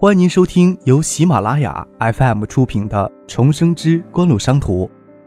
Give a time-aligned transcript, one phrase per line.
[0.00, 4.86] 欢迎您收听由喜马拉雅 FM 出品的《重生之官路商途》，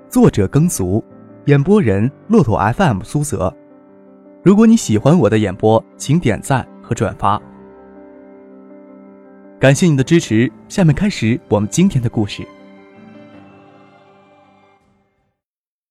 [0.10, 1.04] 作者耕俗，
[1.48, 3.54] 演播人骆驼 FM 苏泽。
[4.42, 7.38] 如果你喜欢我的演播，请点赞和转发，
[9.60, 10.50] 感谢你的支持。
[10.70, 12.48] 下面开始我们今天的故事。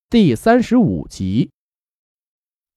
[0.08, 1.50] 第三十五集，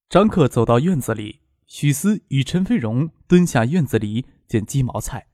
[0.10, 5.28] 张克走到院子里，许思与陈飞荣蹲下院子里捡鸡毛菜。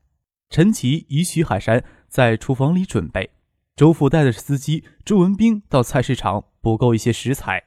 [0.50, 3.30] 陈奇与徐海山在厨房里准备，
[3.76, 7.66] 周父带着司机周文斌到菜市场补购一些食材。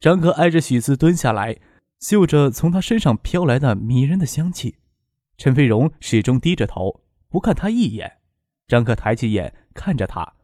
[0.00, 1.60] 张克挨着许四蹲下来，
[2.00, 4.78] 嗅着从他身上飘来的迷人的香气。
[5.36, 8.18] 陈飞荣始终低着头，不看他一眼。
[8.66, 10.34] 张克抬起眼看着他，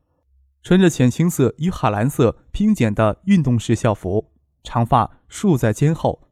[0.62, 4.30] 穿着浅青色与海蓝色拼剪的运动式校服，
[4.62, 6.28] 长发束在肩后，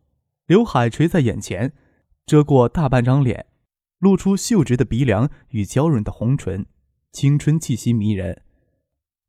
[0.47, 1.73] 刘海垂在眼前，
[2.25, 3.47] 遮过大半张脸。
[4.03, 6.67] 露出秀直的鼻梁与娇润的红唇，
[7.13, 8.43] 青春气息迷人，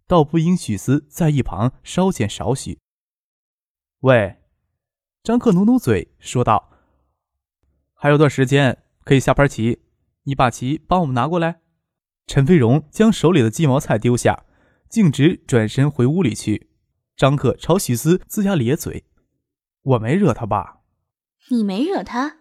[0.08, 2.80] 倒不因许思在一旁稍显少许。
[4.00, 4.38] 喂，
[5.22, 6.72] 张克努努嘴说道
[7.94, 9.84] ：“还有段时间可以下盘棋，
[10.24, 11.62] 你把棋帮我们拿过来。”
[12.26, 14.44] 陈飞荣将手里的鸡毛菜丢下，
[14.90, 16.72] 径直转身回屋里去。
[17.16, 19.06] 张克朝许思龇牙咧嘴
[19.84, 20.80] ：“我没惹他吧？
[21.52, 22.38] 你没惹他？”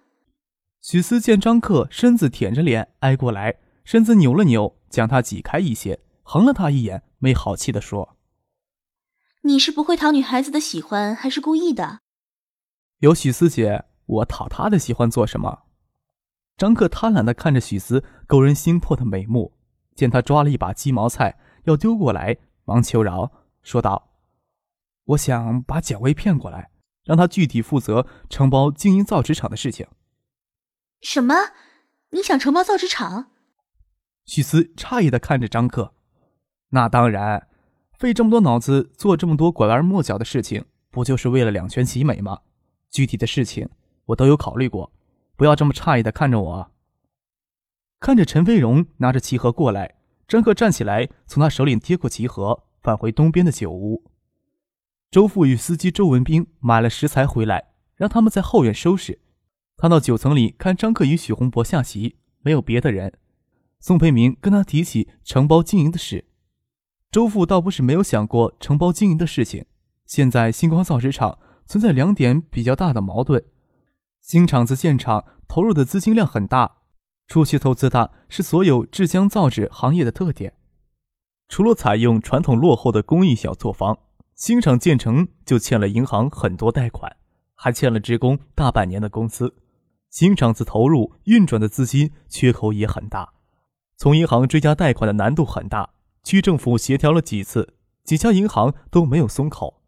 [0.82, 8.16] 许思见张克身子舔着脸挨过来，身子扭了扭，将他挤开一些，横了他一眼，没好气地说
[9.42, 12.00] ：“你是不会讨女孩子的喜欢，还是故意的？”
[12.98, 15.60] 有许思姐，我讨她的喜欢做什么？
[16.56, 19.52] 张克贪婪地看着许思勾人心魄的美目，
[19.94, 23.30] 见他抓了一把鸡毛菜要丢过来，忙求饶，
[23.62, 24.10] 说道
[25.14, 26.72] ：“我想把蒋薇骗过来，
[27.04, 29.86] 让他具体负责承包经营造纸厂的事情。”
[31.02, 31.34] 什么？
[32.10, 33.32] 你想承包造纸厂？
[34.24, 35.94] 许思诧异的看着张克。
[36.70, 37.48] 那当然，
[37.98, 42.38] 费这么多脑子做这么多拐弯抹角的事情，不就是为了两全其美吗？
[42.88, 43.68] 具体的事情
[44.06, 44.92] 我都有考虑过，
[45.34, 46.70] 不要这么诧异的看着我。
[47.98, 49.96] 看着陈飞荣拿着棋盒过来，
[50.28, 54.04] 张克站起来，从他手里接过棋盒，返回东边的酒屋。
[55.10, 59.20] 周父与司机周文斌买了食材回来，让他们在后院收拾。
[59.82, 63.14] 他到九层里看张克与许洪博下棋，没有别的人。
[63.80, 66.26] 宋培明跟他提起承包经营的事，
[67.10, 69.66] 周父倒不是没有想过承包经营的事情。
[70.06, 73.44] 现在星光造纸厂存在两点比较大的矛盾：
[74.20, 76.76] 新厂子建厂投入的资金量很大，
[77.26, 80.54] 初期投资大是所有制浆造纸行业的特点。
[81.48, 83.98] 除了采用传统落后的工艺小作坊，
[84.36, 87.16] 新厂建成就欠了银行很多贷款，
[87.56, 89.56] 还欠了职工大半年的工资。
[90.12, 93.32] 新厂子投入运转的资金缺口也很大，
[93.96, 95.94] 从银行追加贷款的难度很大。
[96.22, 97.72] 区政府协调了几次，
[98.04, 99.80] 几家银行都没有松口，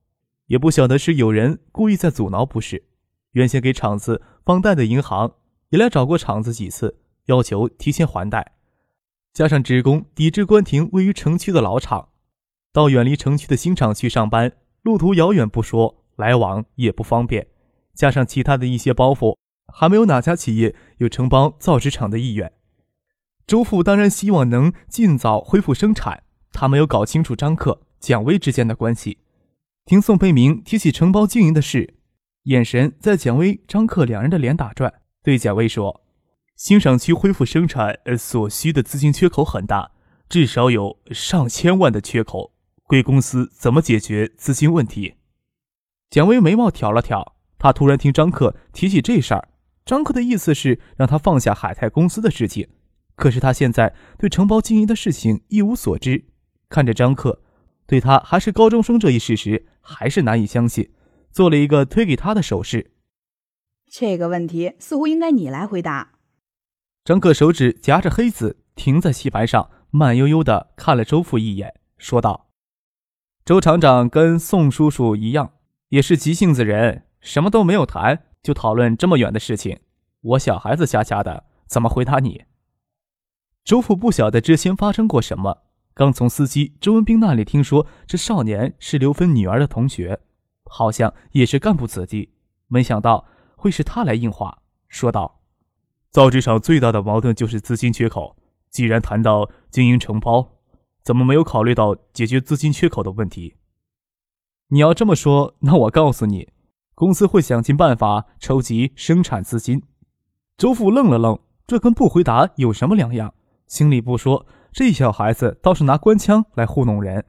[0.46, 2.86] 也不晓得是有人故意在阻挠，不是？
[3.32, 5.34] 原先给厂子放贷的银行
[5.68, 6.96] 也来找过厂子几次，
[7.26, 8.54] 要求提前还贷。
[9.34, 12.08] 加上职工抵制关停位于城区的老厂，
[12.72, 17.46] 到远离城区的新厂去上班，路途遥远不说，来往也不方便，
[17.92, 19.36] 加上其他的一些包袱。
[19.72, 22.52] 还没有哪家企业有承包造纸厂的意愿。
[23.46, 26.22] 周父当然希望能尽早恢复生产。
[26.56, 29.18] 他没有搞清楚张克、蒋薇之间的关系。
[29.84, 31.94] 听宋培明提起承包经营的事，
[32.44, 36.02] 眼神在蒋薇、张克两人的脸打转，对蒋薇说
[36.54, 39.90] ：“新厂区恢复生产所需的资金缺口很大，
[40.28, 42.52] 至少有上千万的缺口。
[42.84, 45.16] 贵公司怎么解决资金问题？”
[46.08, 49.48] 蒋薇眉毛挑了挑，他突然听张克提起这事儿。
[49.84, 52.68] 张克的意思是让他放下海泰公司的事情，
[53.16, 56.24] 可是他现在对承包经营的事情一无所知。
[56.70, 57.42] 看着张克，
[57.86, 60.90] 对他还是高中生这一事实还是难以相信，
[61.30, 62.92] 做了一个推给他的手势。
[63.90, 66.12] 这个问题似乎应该你来回答。
[67.04, 72.48] 张克手指夹着黑子停在棋盘上，慢悠悠地看了周父一眼，说道
[73.44, 75.52] ：“周厂长跟宋叔叔一样，
[75.90, 79.80] 也是急性子人，什么都没有谈。”就讨论这么远的事情，
[80.24, 82.44] 我小孩子家家的，怎么回答你？
[83.62, 90.18] 周父不晓得之前发生过什么，刚从司机周文斌那里听说这少年是刘芬女儿的同学，
[90.64, 92.32] 好像也是干部子弟，
[92.68, 95.42] 没想到会是他来应话，说道
[96.10, 98.38] ：“造纸厂最大的矛盾就是资金缺口，
[98.70, 100.52] 既然谈到经营承包，
[101.02, 103.56] 怎么没有考虑到解决资金缺口的问题？
[104.68, 106.48] 你要这么说，那我告诉你。”
[106.96, 109.82] 公司会想尽办法筹集生产资金。
[110.56, 111.36] 周父愣了愣，
[111.66, 113.34] 这跟不回答有什么两样？
[113.66, 117.24] 心里不说，这小孩子倒是拿官腔来糊弄人。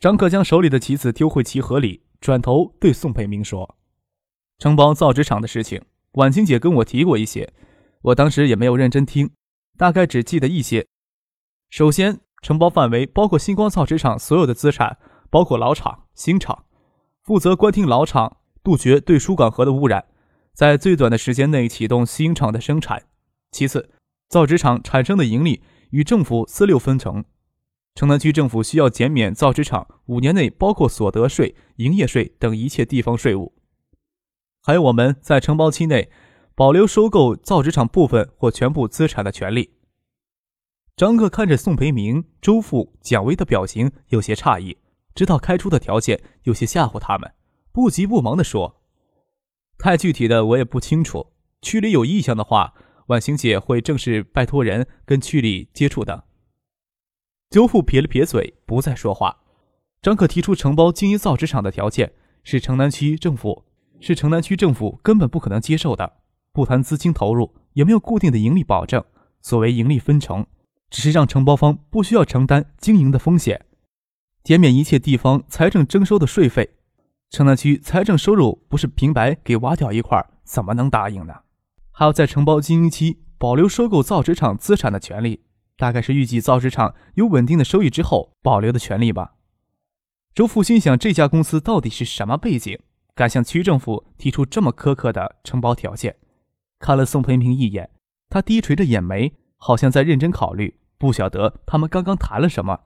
[0.00, 3.76] 张克将手里的棋子丢回棋盒里，转头对宋培明说
[4.58, 5.80] ：“承包造纸厂的事情，
[6.12, 7.52] 婉清姐跟我提过一些，
[8.02, 9.30] 我当时也没有认真听，
[9.76, 10.84] 大概只记得一些。
[11.70, 14.98] 首先，承包范围包括星光造纸厂所有的资产，
[15.30, 16.64] 包括老厂、新厂，
[17.22, 20.04] 负责关停老厂，杜绝对输港河的污染，
[20.58, 23.04] 在最短的时间内启动新厂的生产。
[23.52, 23.90] 其次。”
[24.28, 27.24] 造纸厂产生的盈利与政府四六分成，
[27.94, 33.54] 城南区政府需要减免造纸厂五年内包括所得税、营业税等一切地方税务。
[34.60, 36.10] 还有我们在承包期内
[36.54, 39.70] 保留收购造纸厂部分或全部资产的权利。
[40.94, 44.76] 张克看着宋培明、周富、蒋薇的表情，有些诧异，
[45.14, 47.32] 知道开出的条件有些吓唬他们，
[47.72, 48.77] 不急不忙地说
[49.78, 51.32] ：“太具体的我也不清楚，
[51.62, 52.74] 区里有意向的话。”
[53.08, 56.24] 婉晴姐会正式拜托人跟区里接触的。
[57.48, 59.38] 周父撇了撇嘴，不再说话。
[60.02, 62.12] 张可提出承包经营造纸厂的条件，
[62.44, 63.64] 是城南区政府
[63.98, 66.18] 是城南区政府根本不可能接受的。
[66.52, 69.02] 不谈资金投入，也没有固定的盈利保证。
[69.40, 70.46] 所谓盈利分成，
[70.90, 73.64] 只是让承包方不需要承担经营的风险，
[74.44, 76.74] 减免一切地方财政征收的税费。
[77.30, 81.34] 城南区财政收入不是平白给挖掉一块，怎么能答应呢？
[81.90, 85.44] 还要在承包经营期保留收购造纸厂资产的权利，
[85.76, 89.34] 大概是预计造纸厂有稳定的收益之后保留的权利吧。
[90.34, 92.78] 周父心想，这家公司到底是什么背景，
[93.14, 96.16] 敢向区政府提出这么苛刻的承包条件？
[96.78, 97.90] 看了宋培明一眼，
[98.30, 102.80] 他低垂着眼眉，好像在认真考虑，不晓得他们刚刚谈了什么。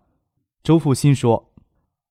[0.65, 1.53] 周父心说：“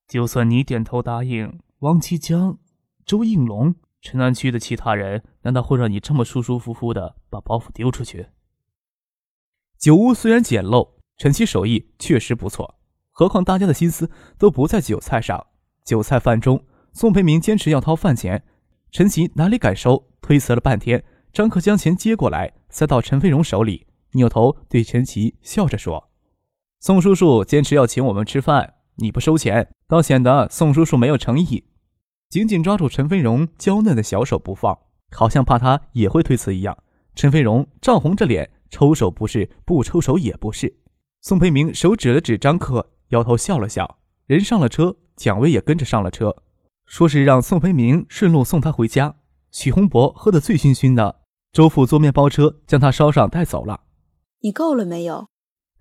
[0.08, 2.58] 就算你点头答应，王其江、
[3.06, 8.30] 周应龙。”城南区的其他人难道会让你这么舒舒服服的把包袱丢出去？
[9.78, 12.80] 酒屋虽然简陋，陈七手艺确实不错。
[13.12, 15.46] 何况大家的心思都不在酒菜上。
[15.86, 18.44] 酒菜饭中，宋培明坚持要掏饭钱，
[18.90, 20.08] 陈奇哪里敢收？
[20.20, 26.10] 推辞了半天，张克将钱接过来，塞到陈飞荣手里，扭头对陈奇笑着说
[26.82, 31.66] ：“宋叔叔坚持要请我们吃饭，你不收钱，倒显得宋叔叔没有诚意。”
[32.32, 34.80] 紧紧抓住陈飞荣娇嫩的小手不放，
[35.12, 36.78] 好像怕他也会推辞一样。
[37.14, 40.74] 陈飞荣涨红着脸，抽手不是，不抽手也不是。
[41.20, 43.98] 宋培明手指了指张克，摇头笑了笑。
[44.28, 46.34] 人上了车，蒋薇也跟着上了车，
[46.86, 49.14] 说是让宋培明顺路送他回家。
[49.52, 53.82] 许洪博喝得醉醺醺的，周父坐面包车将他捎上带走了。
[54.40, 55.28] 你够了没有？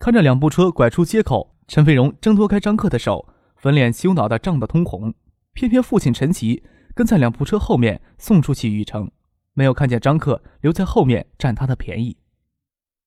[0.01, 5.15] 看着两部车拐出街口，陈飞荣挣脱开张克的手，粉脸羞恼的涨得通红。
[5.53, 6.63] 偏偏父亲陈奇
[6.95, 9.11] 跟在两部车后面送出去玉成，
[9.53, 12.17] 没有看见张克留在后面占他的便宜。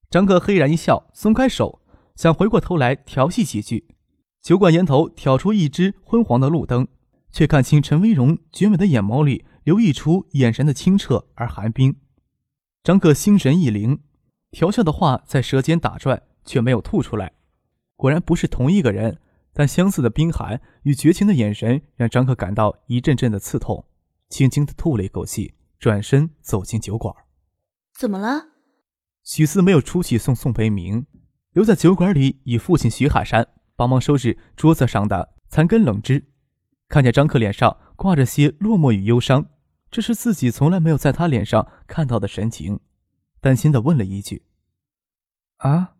[0.09, 1.81] 张克嘿然一笑，松开手，
[2.15, 3.87] 想回过头来调戏几句。
[4.41, 6.87] 酒馆檐头挑出一支昏黄的路灯，
[7.31, 11.95] 却看清陈威荣绝美的眼眸里流溢出眼神的清澈而寒冰。
[12.83, 14.01] 张克心神一灵，
[14.51, 17.31] 调笑的话在舌尖打转，却没有吐出来。
[17.95, 19.19] 果然不是同一个人。
[19.53, 23.85] 但相似的冰寒与绝情的眼神让张克感到一阵阵的刺痛，
[24.29, 27.15] 轻轻的吐了一口气，转身走进酒馆。
[27.93, 28.47] 怎么了？
[29.23, 31.05] 许四没有出去送宋培明，
[31.51, 36.25] 留在酒馆里与父亲徐海山帮忙收拾桌子上的残羹冷汁。
[36.89, 39.45] 看见张克脸上挂着些落寞与忧伤，
[39.91, 42.79] 这是自己从来没有在他脸上看到的神情，
[43.39, 44.43] 担心的问了一句
[45.57, 45.93] ：“啊？”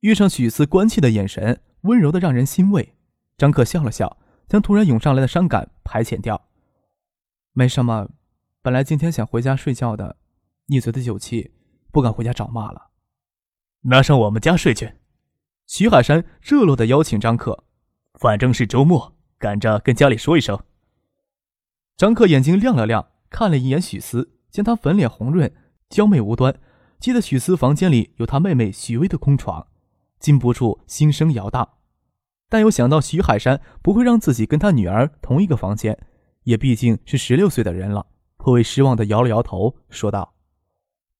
[0.00, 1.62] 遇上许四关切的眼神。
[1.84, 2.94] 温柔的让人欣慰，
[3.36, 6.48] 张克笑了笑，将突然涌上来的伤感排遣掉。
[7.52, 8.08] 没什么，
[8.62, 10.16] 本来今天想回家睡觉的，
[10.66, 11.52] 逆嘴的酒气，
[11.92, 12.90] 不敢回家找骂了。
[13.82, 14.94] 那上我们家睡去。
[15.66, 17.64] 徐海山热络的邀请张克，
[18.18, 20.58] 反正是周末，赶着跟家里说一声。
[21.96, 25.54] 张克眼睛亮了亮，看了一眼许思，见她粉脸红润，
[25.90, 26.58] 娇媚无端，
[26.98, 29.68] 记得许思房间里有他妹妹许薇的空床。
[30.24, 31.68] 禁不住心生摇荡，
[32.48, 35.98] 但又想到徐海山不会让自己跟他女儿同一个房间，
[36.44, 38.06] 也毕竟是十六岁的人了，
[38.38, 40.34] 颇为失望的摇了摇头，说道：“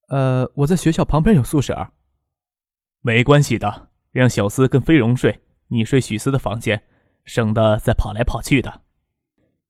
[0.09, 1.89] 呃，我在学校旁边有宿舍，
[3.03, 6.83] 没关系的，让小思跟飞荣睡，你睡许思的房间，
[7.27, 8.81] 省得再跑来跑去的。”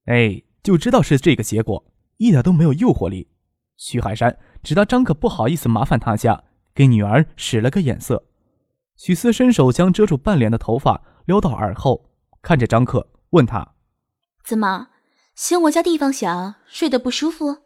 [0.07, 1.83] 哎，就知道是这个结果，
[2.15, 3.27] 一点都没有诱惑力。
[3.75, 8.23] 徐海山只当张可不好意思麻烦他家，给女儿使了个眼色。
[8.95, 12.09] 许思伸手将遮住半脸的头发撩到耳后，
[12.41, 13.73] 看着张克，问他
[14.43, 14.87] ：“怎么
[15.35, 17.63] 嫌我家地方小，睡得不舒服？”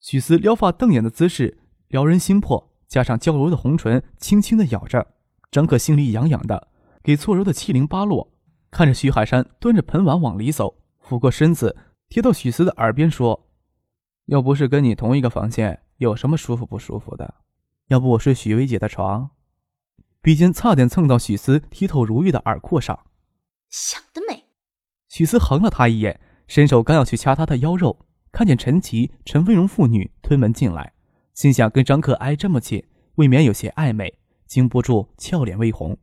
[0.00, 5.06] 许思撩发瞪眼的姿势撩人心魄，加上娇柔的红唇轻轻的咬着，
[5.50, 6.68] 张克心里痒痒的，
[7.02, 8.32] 给搓揉的七零八落。
[8.70, 11.76] 看着徐海山端着盆碗往里走，俯过身子
[12.08, 13.46] 贴到许思的耳边说
[14.26, 17.34] ：“又不是跟你同一个房间，有什么舒服不舒服的？
[17.86, 19.30] 要不我睡许薇姐的床？”
[20.24, 22.98] 鼻尖差点蹭到许思剔透如玉的耳廓上。
[23.68, 24.44] 想得美！
[25.10, 30.94] 许思横了他一眼，伸手刚要去掐他的腰肉，看见陈奇、陈飞荣父女推门进来，
[31.34, 32.82] 心想跟张克挨这么近，
[33.16, 35.98] 未免有些暧昧，禁不住俏脸微红。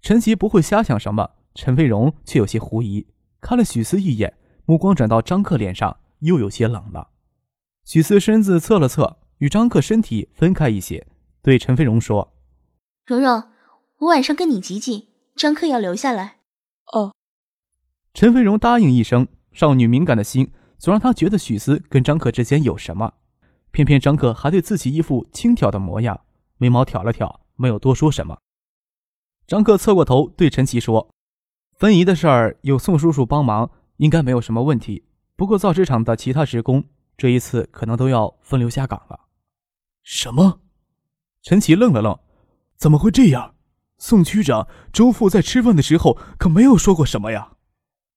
[0.00, 1.28] 陈奇不会瞎想什么。
[1.56, 3.08] 陈飞荣却有些狐疑，
[3.40, 7.08] 看了许思一眼，目光转到张克脸上，又有些冷了。
[7.84, 11.04] 许思身子侧了侧，与张克身体分开一些，
[11.42, 12.31] 对陈飞荣说
[13.04, 13.50] ：“蓉蓉，
[13.98, 16.38] 我晚上跟你挤挤，张克要留下来。”
[16.92, 17.12] 哦。
[18.14, 23.14] 陈飞荣答应一声，少女敏感的心总让她觉得许思跟张克之间有什么，
[23.72, 26.20] 偏偏张克还对自己一副轻佻的模样，
[26.58, 28.38] 眉毛挑了挑，没有多说什么。
[29.46, 31.08] 张克侧过头对陈奇说。
[31.74, 35.04] 分宜的事儿有宋叔叔帮忙，应该没有什么问题。
[35.34, 36.84] 不过造纸厂的其他职工
[37.16, 39.18] 这一次可能都要分流下岗了。
[40.04, 40.60] 什么？
[41.42, 42.16] 陈奇愣了愣，
[42.82, 43.54] 怎么会这样？
[43.98, 47.52] 宋区长、周副在吃饭的时候可没有说过什么呀。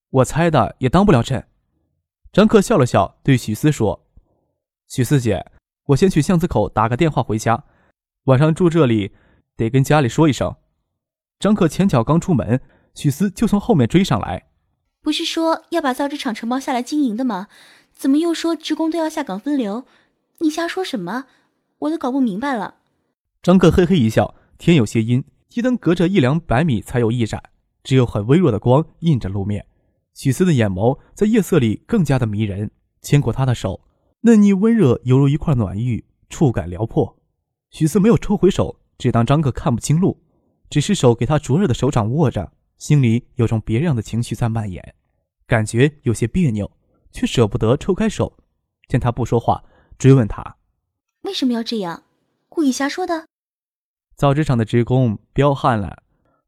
[0.10, 1.46] 我猜的也当不了真。
[2.34, 4.08] 张克笑了笑，对许思说
[4.90, 5.46] ：“许思姐，
[5.90, 7.64] 我先去巷子口打个电话回家，
[8.24, 9.12] 晚上住这里，
[9.56, 10.56] 得跟家里说一声。”
[11.38, 12.60] 张克前脚刚出门。
[12.96, 14.48] 许思就从后面追上来，
[15.04, 17.50] 不是说要把造纸厂承包下来经营的吗？
[17.94, 19.86] 怎么又说职工都要下岗分流？
[20.40, 21.26] 你瞎说什么？
[21.78, 22.78] 我都搞不明白了。
[23.44, 27.42] 张克嘿嘿一笑，天有些阴，街灯隔着一两百米才有一盏，
[27.84, 29.66] 只有很微弱的光映着路面。
[30.14, 32.72] 许思的眼眸在夜色里更加的迷人，
[33.02, 33.82] 牵过他的手，
[34.22, 37.18] 嫩腻温热，犹如一块暖玉，触感撩破。
[37.70, 40.24] 许思没有抽回手，只当张克看不清路，
[40.70, 42.54] 只是手给他灼热的手掌握着。
[42.78, 44.96] 心里有种别样的情绪在蔓延，
[45.48, 46.72] 感觉有些别扭，
[47.12, 48.38] 却舍不得抽开手。
[48.88, 49.64] 见他不说话，
[49.98, 50.58] 追问他
[51.24, 52.04] ：“为什么要这样？
[52.50, 53.28] 故意瞎说的？”
[54.16, 56.04] 造纸厂的职工彪悍了，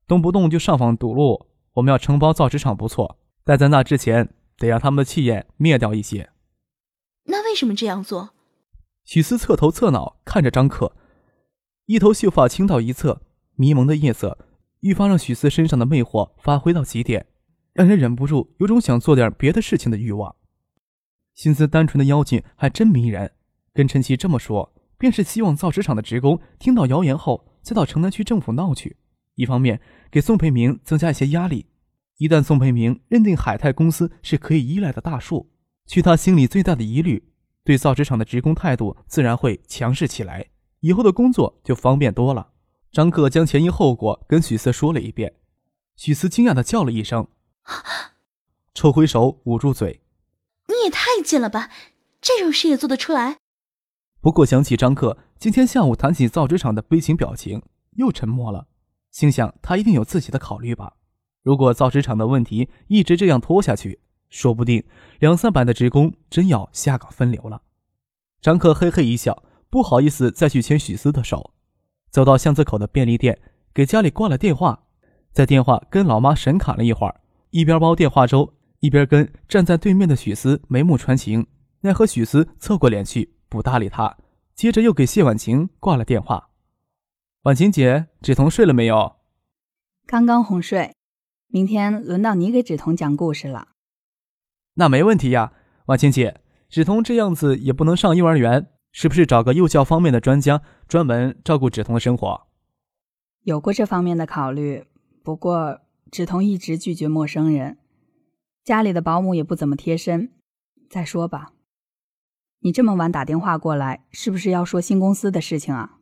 [0.08, 1.48] 动不动就上访堵路。
[1.74, 6.30] 我们要承包造纸厂不错，但在那之前，得让他们的气焰灭掉一些。
[7.26, 8.32] 那为什么这样做？
[9.04, 10.94] 许思侧头侧脑看着张克，
[11.86, 13.22] 一头秀发倾到一侧，
[13.56, 14.38] 迷蒙的夜色。
[14.82, 17.26] 愈发让许思身上的魅惑发挥到极点，
[17.74, 20.36] 让人忍不住有种想做点别的事情的欲望。
[21.34, 23.34] 心思单纯的妖精还真迷人。
[23.74, 28.96] 跟陈奇这么说，便是希望造纸厂的职工听到谣言后，再到城南区政府闹去。
[29.36, 31.66] 一方面给宋培明增加一些压力，
[32.16, 35.52] 一旦宋培明认定海泰公司是可以依赖的大树，
[35.86, 37.28] 去他心里最大的疑虑，
[37.66, 40.48] 对造纸厂的职工态度自然会强势起来，
[40.80, 42.52] 以后的工作就方便多了。
[42.90, 45.34] 张克将前因后果跟许思说了一遍，
[45.98, 47.28] 许思惊讶的叫了一声，
[48.74, 50.00] 抽回手捂住嘴
[50.70, 51.70] ：“你也太贱了吧，
[52.22, 53.40] 这种事也做得出来？”
[54.28, 57.62] 不过想起张克今天下午谈起造纸厂的悲情表情，
[57.96, 58.68] 又沉默了，
[59.10, 60.98] 心想他一定有自己的考虑吧。
[61.44, 64.84] 如果造纸厂的问题一直这样拖下去，说不定
[65.20, 67.62] 两三百的职工真要下岗分流了。
[68.42, 71.54] 张克嘿嘿一笑，不好意思再去牵许思的手。
[72.12, 73.40] 走到巷子口的便利店，
[73.74, 74.84] 给家里挂了电话，
[75.32, 81.48] 在电话跟老妈神侃了一会儿，一边煲电话粥，一边跟站在对面的许思眉目传情。
[81.80, 84.18] 奈何许思侧过脸去，不搭理他。
[84.56, 86.50] 接着又给谢婉晴挂了电话
[87.44, 89.18] ：“婉晴姐，芷彤睡了没有
[90.08, 90.96] ？”“刚刚哄睡，
[91.48, 93.70] 明天轮到你给芷彤讲故事了。
[94.76, 95.54] ”“那没问题呀，
[95.86, 102.48] 婉晴姐，芷彤这样子也不能上幼儿园。”是不是找个幼教方面的专家，专门照顾芷彤的生活？
[103.44, 104.86] 有过这方面的考虑，
[105.24, 107.78] 不过芷彤一直拒绝陌生人，
[108.64, 110.34] 家里的保姆也不怎么贴身。
[110.90, 111.52] 再说吧，
[112.68, 116.00] 你这么晚打电话过来，是不是要说新公司的事情啊？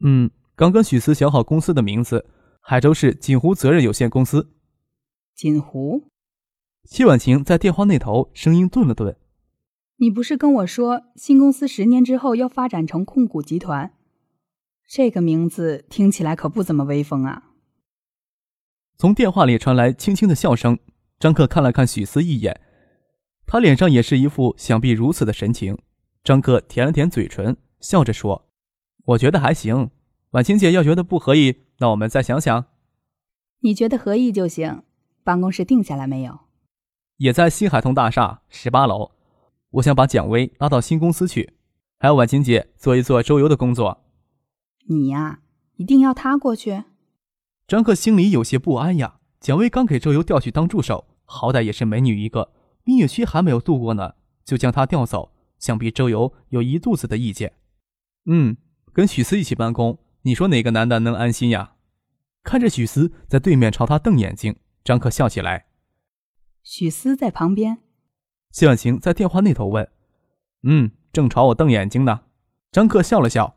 [0.00, 2.26] 嗯，刚跟许思想好公司的名字，
[2.60, 4.50] 海州市锦湖责任有限公司。
[5.32, 6.08] 锦湖？
[6.82, 9.16] 谢婉晴在电话那头声音顿了顿。
[9.98, 13.92] 你不是跟我说新公司十年之后要发展成控股集团？
[14.88, 17.44] 这个名字听起来可不怎么威风啊！
[18.98, 20.80] 从电话里传来轻轻的笑声。
[21.20, 22.60] 张克看了看许思一眼，
[23.52, 25.76] 他脸上也是一副想必如此的神情。
[26.22, 28.46] 张克舔了舔嘴唇，笑着说
[29.06, 29.90] ：“我觉得还行。
[30.30, 32.66] 婉晴姐要觉得不合意，那我们再想想。
[33.62, 34.84] 你觉得合意就行。
[35.24, 36.38] 办公室定下来没有？
[37.16, 39.10] 也在新海通大厦十八楼。”
[39.70, 41.54] 我想把蒋薇拉到新公司去，
[41.98, 44.04] 还有婉晴姐做一做周游的工作。
[44.86, 45.40] 你呀，
[45.74, 46.84] 一定要她过去？
[47.66, 49.18] 张克心里有些不安呀。
[49.40, 52.52] 蒋薇刚给周游调去当助手，好歹也是美女一个，
[52.84, 57.52] 蜜月期还没有度过呢，就将他调走，想必周游有一肚子的意见。
[58.26, 58.56] 嗯，
[58.92, 61.74] 跟许思一起办公，你说哪个男的能安心呀？
[62.42, 65.66] 看着许思在对面朝他瞪眼睛，张克笑起来。
[66.62, 67.78] 许思在旁边，
[68.50, 69.88] 谢婉晴在电话那头问
[70.64, 72.22] ：“嗯，正朝我瞪眼睛呢。”
[72.72, 73.56] 张克笑了笑。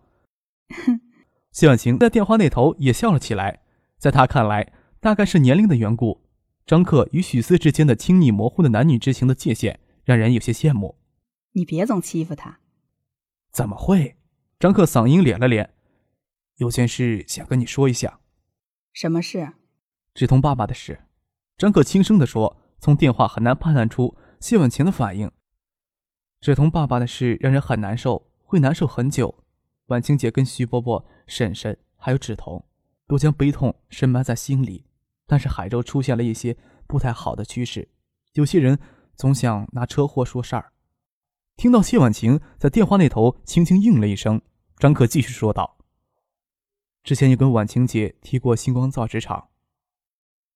[0.70, 1.02] 哼。
[1.54, 3.62] 谢婉晴在电话那头也笑了起来，
[3.98, 4.74] 在他看来。
[5.00, 6.23] 大概是年龄的缘故，
[6.66, 10.98] 张克与许四之间的亲昵模糊的男女之情的界限，让人有些羡慕。
[11.52, 12.60] 你别总欺负他。
[13.52, 14.18] 怎么会？
[14.60, 15.70] 张克嗓音敛了敛，
[16.56, 18.22] 有件事想跟你说一下。
[18.94, 19.54] 什么事？
[20.14, 21.02] 志同爸爸的事。
[21.58, 25.30] 张克轻声地说，从电话很难判断出谢婉晴的反应。
[26.40, 29.44] 志同爸爸的事让人很难受，会难受很久。
[29.88, 32.66] 婉清姐跟徐伯伯、婶婶还有志同，
[33.06, 34.86] 都将悲痛深埋在心里。
[35.26, 37.90] 但是海州出现了一些不太好的趋势，
[38.34, 38.80] 有些人
[39.16, 40.74] 总想拿车祸说事儿。
[41.56, 44.42] 听到谢婉晴在电话那头轻轻应了一声，
[44.78, 45.78] 张可继续说道
[47.04, 49.50] ：“之前也跟婉晴姐提过星光造纸厂，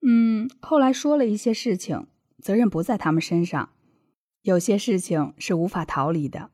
[0.02, 2.08] 嗯，后来说了一些事情，
[2.42, 3.74] 责任不在他们身上，
[4.42, 6.50] 有些事情是无法逃离的。”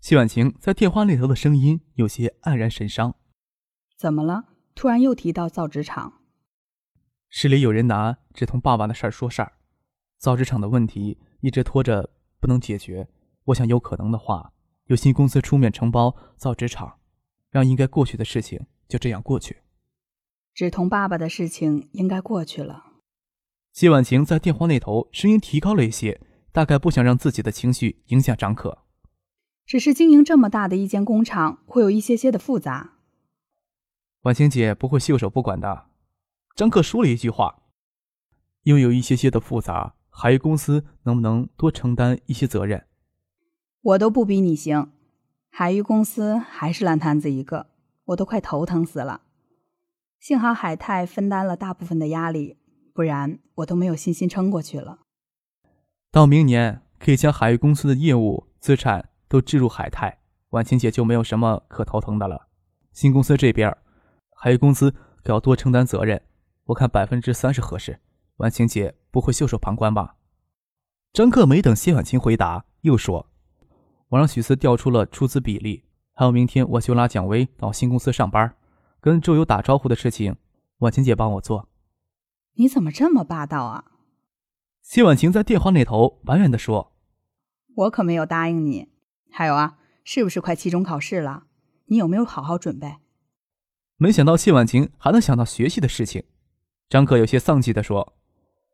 [0.00, 3.16] 谢婉晴在电话那头的声音有些黯然神伤。
[3.96, 4.44] 怎么了？
[4.74, 6.17] 突然又提到造纸厂？
[7.30, 9.52] 市里有人拿志同爸爸的事儿说事儿，
[10.16, 13.08] 造纸厂的问题一直拖着不能解决。
[13.44, 14.52] 我想有可能的话，
[14.86, 16.98] 有新公司出面承包造纸厂，
[17.50, 19.58] 让应该过去的事情就这样过去。
[20.54, 22.84] 志同爸爸的事情应该过去了。
[23.72, 26.20] 谢婉晴在电话那头声音提高了一些，
[26.50, 28.84] 大概不想让自己的情绪影响张可。
[29.66, 32.94] 只是经营这么大的一间工厂，会有一些些的复杂。
[34.22, 35.87] 婉晴姐不会袖手不管的。
[36.58, 37.62] 张克说了一句话
[38.66, 42.84] ：“因为有一些些的复杂，海域公司能不能多承担一些责任？”
[43.80, 44.90] 我都不比你行，
[45.50, 47.68] 海域公司还是烂摊子一个，
[48.06, 49.20] 我都快头疼死了。
[50.18, 52.58] 幸好海泰分担了大部分的压力，
[52.92, 54.98] 不然我都没有信心撑过去了。
[56.10, 62.48] 到明年可以将海域公司的业务资产都置入海泰，婉清姐就没有什么可头疼的了。
[62.92, 63.72] 新公司这边，
[64.34, 64.90] 海域公司
[65.22, 66.20] 可要多承担责任。
[66.68, 67.98] 我看百分之三十合适，
[68.36, 70.16] 婉晴姐不会袖手旁观吧？
[71.14, 73.30] 张克没等谢婉晴回答，又说
[74.08, 78.54] ：“我让许思调出了出资比例，还有明天我就拉蒋薇到新公司上班，
[79.00, 80.36] 跟周游打招呼的事情，
[80.80, 81.70] 婉晴姐帮我做。”
[82.56, 83.84] 你怎么这么霸道啊？
[84.82, 86.92] 谢婉晴在电话那头埋怨地说
[87.76, 88.88] ：“我可没有答应你。
[89.30, 91.44] 还有啊，是不是快期中考试了？
[91.86, 92.96] 你有没有好好准备？”
[93.96, 96.24] 没想到谢婉晴还能想到学习的事情。
[96.88, 98.14] 张可有些丧气地说：“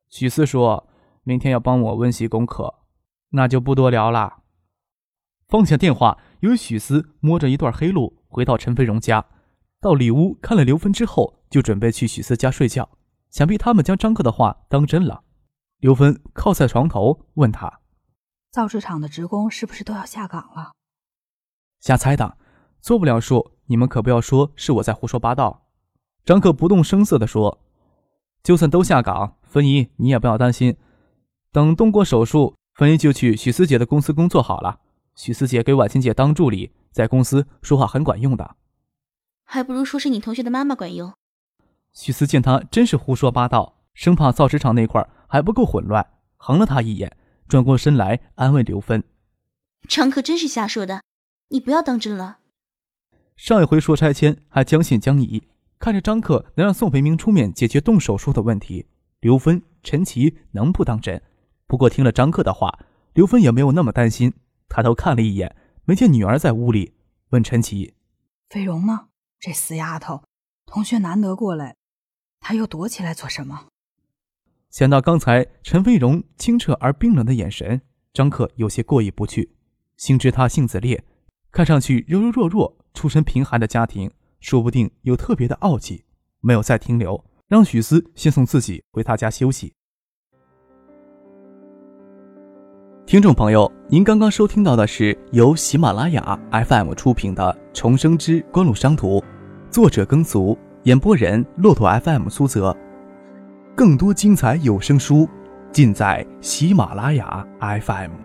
[0.09, 0.89] 许思说
[1.25, 2.83] 明天要帮我温习功课，
[3.31, 4.43] 那就不多聊了。”
[5.49, 9.27] 放下电话，由许思摸着一段黑路回到陈飞荣家，
[9.81, 12.89] 到里屋看了刘芬之后，就准备去许思家睡觉。
[13.31, 15.25] 想必他们将张克的话当真了。
[15.79, 17.81] 刘芬靠在床头问他
[18.53, 20.71] ：“造纸厂的职工是不是都要下岗了
[21.81, 22.39] ？”“瞎猜的，
[22.81, 25.67] 做不了数，你们可不要说是我在胡说八道。”
[26.25, 27.61] 张克不动声色地说。
[28.45, 30.77] 就算都下岗，芬姨你也不要担心。
[31.51, 34.81] 等动过手术，芬姨就去许思姐的公司工作好了。
[35.15, 38.57] 许思姐给婉清姐当助理，在公司说话很管用的，
[39.45, 41.15] 还不如说是你同学的妈妈管用。
[41.95, 47.17] 许思见他真是胡说八道，生怕造纸厂那块还不够混乱，横了他一眼，
[47.49, 49.03] 转过身来安慰刘芬
[49.89, 51.01] ：“常可真是瞎说的，
[51.49, 52.41] 你不要当真了。
[53.37, 55.45] 上一回说拆迁还将信将疑。”
[55.85, 58.87] 看着张克能让宋培明出面解决动手术的问题，
[59.21, 61.21] 刘芬、陈奇能不当真？
[61.67, 64.33] 不过听了张克的话，刘芬也没有那么担心。
[64.67, 66.95] 抬头看了一眼，没见女儿在屋里，
[67.33, 67.93] 问陈奇
[68.49, 69.09] ：“飞荣呢？
[69.39, 70.23] 这死丫头，
[70.65, 71.77] 同学难得过来，
[72.41, 73.67] 她又躲起来做什么？”
[74.73, 77.83] 想到刚才陈飞荣清澈而冰冷的眼神，
[78.15, 79.55] 张克有些过意不去。
[79.99, 81.05] 心知他性子烈，
[81.51, 84.11] 看上去柔柔弱弱、出身贫寒的家庭。
[84.45, 86.05] 说不定有特别的傲气，
[86.41, 89.73] 没有再停留，让许思先送自己回他家休息。
[93.07, 99.19] 听众朋友，您刚刚收听到的是由喜马拉雅 FM 出品的《重生之官路商途》，
[99.71, 102.77] 作者耕俗，演播人骆驼 FM 苏泽。
[103.75, 105.27] 更多精彩有声书，
[105.73, 108.24] 尽在喜马拉雅 FM。